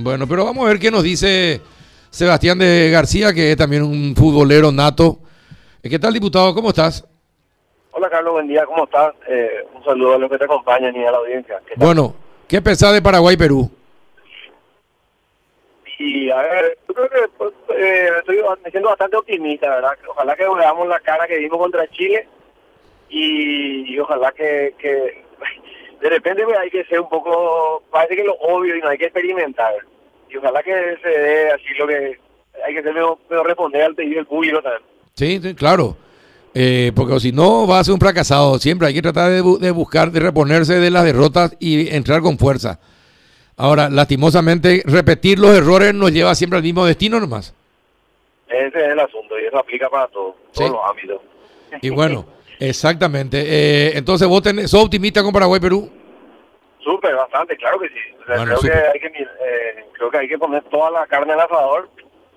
[0.00, 1.60] Bueno, pero vamos a ver qué nos dice
[2.10, 5.18] Sebastián de García, que es también un futbolero nato.
[5.82, 6.54] Eh, ¿Qué tal, diputado?
[6.54, 7.04] ¿Cómo estás?
[7.90, 9.12] Hola, Carlos, buen día, ¿cómo estás?
[9.28, 11.60] Eh, un saludo a los que te acompañan y a la audiencia.
[11.66, 12.14] ¿Qué bueno,
[12.46, 13.68] ¿qué pensás de Paraguay-Perú?
[15.98, 19.98] Y a ver, yo creo que pues, eh, estoy me siento bastante optimista, ¿verdad?
[20.08, 22.28] Ojalá que veamos la cara que dimos contra Chile
[23.08, 25.24] y, ojalá que, que
[26.00, 28.98] de repente pues, hay que ser un poco, parece que lo obvio y no hay
[28.98, 29.74] que experimentar.
[30.30, 32.18] Y ojalá que se dé así lo que
[32.64, 34.82] hay que ser mejor, responder al pedido del público también.
[35.14, 35.96] Sí, sí claro.
[36.54, 38.58] Eh, porque si no va a ser un fracasado.
[38.58, 42.38] Siempre hay que tratar de, de, buscar, de reponerse de las derrotas y entrar con
[42.38, 42.80] fuerza.
[43.56, 47.54] Ahora, lastimosamente, repetir los errores nos lleva siempre al mismo destino nomás.
[48.48, 51.20] Ese es el asunto y eso aplica para todo, todos los ámbitos.
[51.82, 52.24] Y bueno,
[52.58, 53.44] exactamente.
[53.46, 55.90] Eh, entonces, ¿vos tenés, sos optimista con Paraguay-Perú?
[56.80, 57.94] Súper, bastante, claro que sí.
[58.24, 61.90] creo, que hay que, eh, creo que hay que poner toda la carne al asador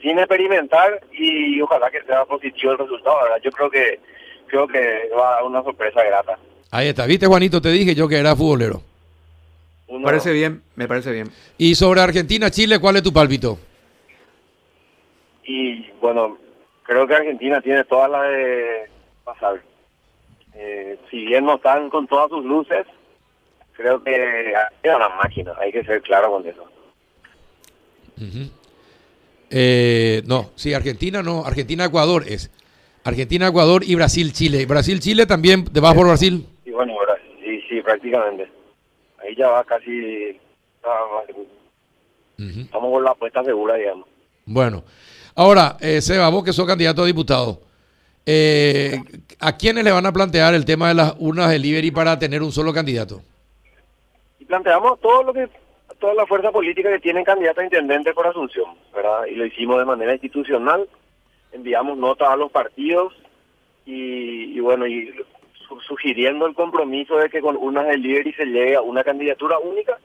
[0.00, 3.16] sin experimentar y ojalá que sea positivo el resultado.
[3.22, 3.40] ¿verdad?
[3.42, 4.00] Yo creo que
[4.46, 6.38] creo que va a dar una sorpresa grata.
[6.70, 8.82] Ahí está, viste Juanito, te dije yo que era futbolero.
[9.88, 11.30] Me parece bien, me parece bien.
[11.56, 13.58] Y sobre Argentina-Chile, ¿cuál es tu pálpito?
[15.44, 16.36] Y bueno,
[16.82, 18.90] creo que Argentina tiene todas las de
[19.24, 19.62] pasar.
[20.60, 22.84] Eh, si bien no están con todas sus luces,
[23.74, 26.64] creo que es una máquina, hay que ser claro con eso.
[29.50, 32.50] Eh, no, sí, Argentina no, Argentina-Ecuador es.
[33.04, 34.66] Argentina-Ecuador y Brasil-Chile.
[34.66, 36.44] Brasil-Chile también, ¿te vas por Brasil?
[36.64, 36.94] Sí, bueno,
[37.42, 38.50] sí, sí, prácticamente.
[39.22, 40.38] Ahí ya va casi...
[42.36, 44.06] Estamos con la apuesta segura, digamos.
[44.44, 44.82] Bueno,
[45.34, 47.60] ahora, eh, Seba, vos que sos candidato a diputado,
[48.30, 49.00] eh,
[49.40, 52.42] ¿a quiénes le van a plantear el tema de las urnas de Liberi para tener
[52.42, 53.22] un solo candidato?
[54.38, 55.48] Y planteamos todo lo que
[55.98, 59.24] toda la fuerza política que tienen candidato a intendente por Asunción, ¿verdad?
[59.30, 60.86] Y lo hicimos de manera institucional,
[61.52, 63.14] enviamos notas a los partidos
[63.86, 65.10] y, bueno, y
[65.86, 69.98] sugiriendo el compromiso de que con unas del y se llegue a una candidatura única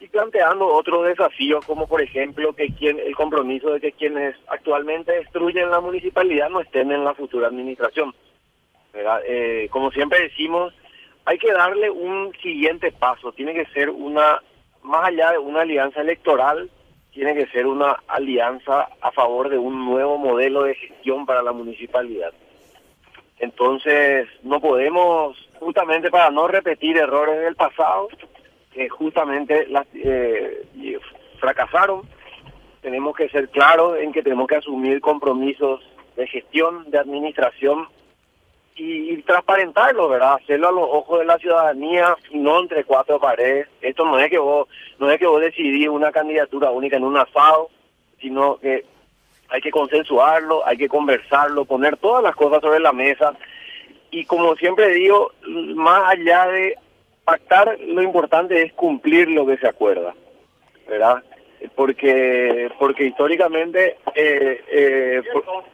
[0.00, 5.12] y planteando otros desafíos como por ejemplo que quien el compromiso de que quienes actualmente
[5.12, 8.14] destruyen la municipalidad no estén en la futura administración.
[8.94, 10.74] Eh, como siempre decimos,
[11.26, 14.42] hay que darle un siguiente paso, tiene que ser una
[14.82, 16.70] más allá de una alianza electoral,
[17.12, 21.52] tiene que ser una alianza a favor de un nuevo modelo de gestión para la
[21.52, 22.32] municipalidad.
[23.38, 28.08] Entonces, no podemos, justamente para no repetir errores del pasado,
[28.72, 30.64] que justamente las, eh,
[31.38, 32.02] fracasaron,
[32.80, 35.80] tenemos que ser claros en que tenemos que asumir compromisos
[36.16, 37.88] de gestión, de administración
[38.76, 40.34] y, transparentarlo, ¿verdad?
[40.34, 43.68] Hacerlo a los ojos de la ciudadanía y no entre cuatro paredes.
[43.82, 47.18] Esto no es que vos, no es que vos decidís una candidatura única en un
[47.18, 47.68] asado,
[48.20, 48.86] sino que
[49.50, 53.34] hay que consensuarlo, hay que conversarlo, poner todas las cosas sobre la mesa.
[54.10, 55.32] Y como siempre digo,
[55.74, 56.76] más allá de
[57.30, 60.14] pactar, lo importante es cumplir lo que se acuerda,
[60.88, 61.22] ¿verdad?
[61.74, 65.22] porque porque históricamente eh, eh,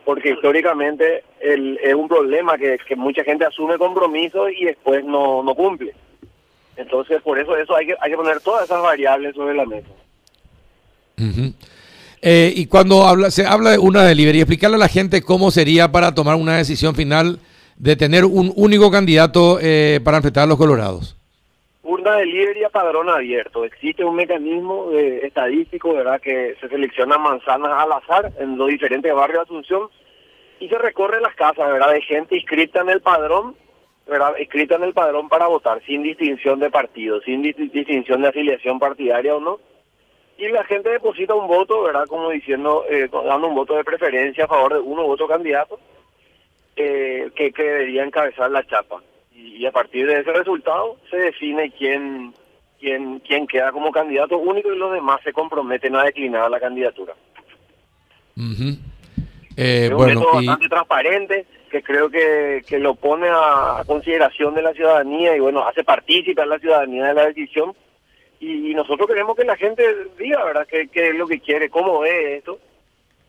[0.04, 5.54] porque históricamente el, es un problema que, mucha gente asume compromisos y después no, no
[5.54, 5.94] cumple.
[6.76, 9.88] Entonces por eso eso hay que hay que poner todas esas variables sobre la mesa.
[12.20, 15.92] Eh, y cuando habla se habla de una delivery explicarle a la gente cómo sería
[15.92, 17.38] para tomar una decisión final
[17.76, 19.58] de tener un único candidato
[20.02, 21.16] para enfrentar a los colorados
[21.86, 23.64] urna de libre y a padrón abierto.
[23.64, 29.14] Existe un mecanismo de, estadístico, ¿verdad?, que se seleccionan manzanas al azar en los diferentes
[29.14, 29.88] barrios de Asunción
[30.58, 33.54] y se recorre las casas, ¿verdad?, de gente inscrita en el padrón,
[34.06, 38.78] ¿verdad?, inscrita en el padrón para votar, sin distinción de partido, sin distinción de afiliación
[38.78, 39.60] partidaria o no.
[40.38, 44.44] Y la gente deposita un voto, ¿verdad?, como diciendo, eh, dando un voto de preferencia
[44.44, 45.78] a favor de uno u otro candidato
[46.74, 49.00] eh, que, que debería encabezar la chapa
[49.46, 52.34] y a partir de ese resultado se define quién,
[52.80, 57.14] quién, quién queda como candidato único y los demás se comprometen a declinar la candidatura.
[59.56, 64.62] Eh, es un método bastante transparente que creo que, que lo pone a, consideración de
[64.62, 67.74] la ciudadanía y bueno, hace partícipe a la ciudadanía de la decisión
[68.38, 69.82] y, nosotros queremos que la gente
[70.18, 72.58] diga, ¿verdad?, qué es lo que quiere, cómo ve esto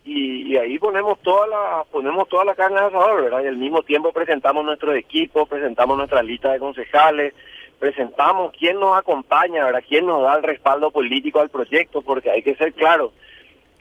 [0.07, 3.44] y, ahí ponemos toda la ponemos toda la carne al asador, ¿verdad?
[3.44, 7.33] Y al mismo tiempo presentamos nuestro equipo, presentamos nuestra lista de concejales,
[7.77, 9.83] presentamos quién nos acompaña, ¿verdad?
[9.88, 13.12] Quién nos da el respaldo político al proyecto, porque hay que ser claro,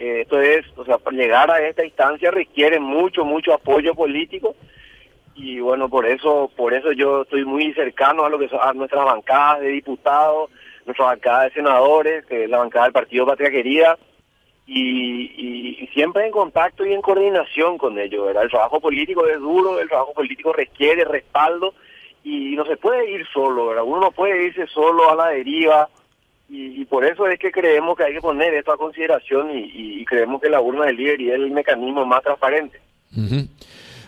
[0.00, 4.56] eh, esto es, o sea, para llegar a esta instancia requiere mucho, mucho apoyo político
[5.36, 8.72] y bueno, por eso, por eso yo estoy muy cercano a lo que son a
[8.72, 10.50] nuestras bancadas de diputados,
[10.86, 13.98] nuestra bancada de senadores, la bancada del Partido Patria Querida,
[14.66, 18.26] y, siempre en contacto y en coordinación con ellos.
[18.26, 18.44] ¿verdad?
[18.44, 21.74] El trabajo político es duro, el trabajo político requiere respaldo
[22.22, 23.84] y no se puede ir solo, ¿verdad?
[23.84, 25.88] uno no puede irse solo a la deriva
[26.48, 30.40] y, por eso es que creemos que hay que poner esto a consideración y, creemos
[30.40, 32.80] que la urna del líder y es el mecanismo más transparente.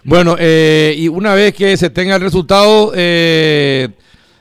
[0.05, 3.89] Bueno, eh, y una vez que se tenga el resultado, eh,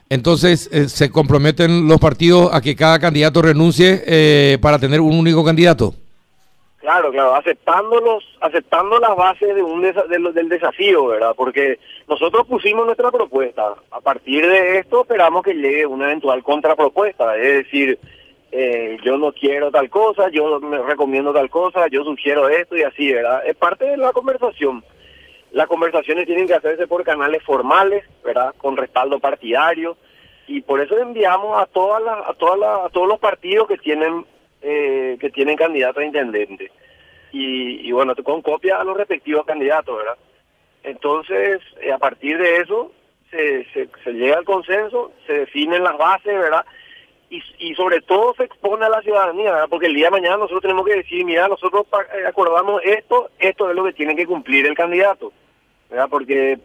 [0.09, 5.43] entonces eh, se comprometen los partidos a que cada candidato renuncie para tener un único
[5.43, 5.95] candidato.
[6.87, 11.33] Claro, claro, aceptando, los, aceptando las bases de un del desafío, ¿verdad?
[11.35, 13.73] Porque nosotros pusimos nuestra propuesta.
[13.91, 17.35] A partir de esto esperamos que llegue una eventual contrapropuesta.
[17.35, 17.99] Es decir,
[18.53, 22.83] eh, yo no quiero tal cosa, yo me recomiendo tal cosa, yo sugiero esto y
[22.83, 23.45] así, ¿verdad?
[23.45, 24.81] Es parte de la conversación.
[25.51, 28.55] Las conversaciones tienen que hacerse por canales formales, ¿verdad?
[28.57, 29.97] Con respaldo partidario.
[30.47, 33.77] Y por eso enviamos a, todas las, a, todas las, a todos los partidos que
[33.77, 34.25] tienen
[34.61, 36.71] eh, que tienen candidatos a intendente.
[37.31, 40.17] Y, bueno, con copia a los respectivos candidatos, ¿verdad?
[40.83, 42.91] Entonces, eh, a partir de eso,
[43.29, 46.65] se, se, llega al consenso, se definen las bases, ¿verdad?
[47.29, 49.67] Y, y sobre todo se expone a la ciudadanía, ¿verdad?
[49.69, 53.69] Porque el día de mañana nosotros tenemos que decir, mira, nosotros eh, acordamos esto, esto
[53.69, 55.33] es lo que tiene que cumplir el candidato,
[55.89, 56.07] ¿verdad?
[56.09, 56.57] Porque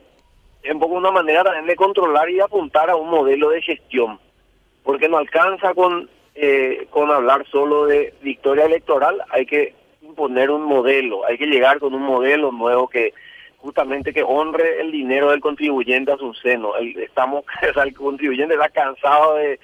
[0.62, 4.20] es un poco una manera también de controlar y apuntar a un modelo de gestión,
[4.84, 10.62] porque no alcanza con eh, con hablar solo de victoria electoral, hay que imponer un
[10.62, 13.12] modelo, hay que llegar con un modelo nuevo que
[13.62, 16.76] justamente que honre el dinero del contribuyente a su seno.
[16.76, 17.44] El, estamos,
[17.84, 19.58] el contribuyente está cansado de,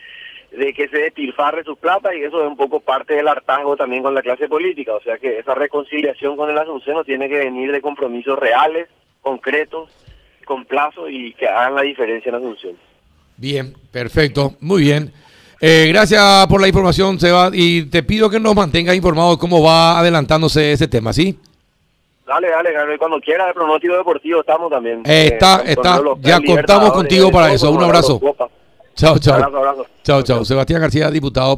[0.72, 4.14] que se despilfarre su plata y eso es un poco parte del hartazgo también con
[4.14, 4.94] la clase política.
[4.94, 8.88] O sea que esa reconciliación con el asunceno tiene que venir de compromisos reales,
[9.20, 9.90] concretos,
[10.44, 12.76] con plazo y que hagan la diferencia en Asunción.
[13.36, 15.12] Bien, perfecto, muy bien.
[15.60, 19.62] Eh, gracias por la información, Seba, y te pido que nos mantengas informados de cómo
[19.62, 21.38] va adelantándose ese tema, ¿sí?
[22.26, 25.02] Dale, dale, cuando quiera, el pronóstico deportivo estamos también.
[25.06, 27.70] Eh, está, está, ya contamos contigo para eso.
[27.70, 28.20] Un abrazo.
[28.94, 29.40] Chao, chao.
[30.02, 30.44] Chao, chao.
[30.44, 31.56] Sebastián García, diputado.